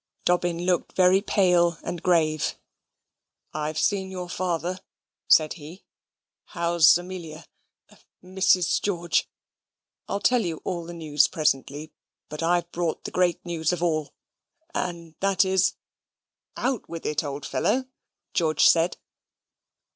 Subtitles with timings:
[0.25, 2.55] Dobbin looked very pale and grave.
[3.53, 4.79] "I've seen your father,"
[5.27, 5.83] said he.
[6.45, 7.45] "How's Amelia
[8.23, 8.81] Mrs.
[8.81, 9.29] George?
[10.07, 11.91] I'll tell you all the news presently:
[12.29, 14.15] but I've brought the great news of all:
[14.73, 15.75] and that is"
[16.67, 17.85] "Out with it, old fellow,"
[18.33, 18.97] George said.